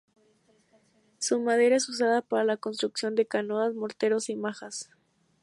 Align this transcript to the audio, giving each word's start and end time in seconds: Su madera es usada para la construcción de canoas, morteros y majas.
Su 1.19 1.39
madera 1.41 1.75
es 1.75 1.87
usada 1.87 2.23
para 2.23 2.43
la 2.43 2.57
construcción 2.57 3.13
de 3.13 3.27
canoas, 3.27 3.75
morteros 3.75 4.29
y 4.31 4.35
majas. 4.35 4.89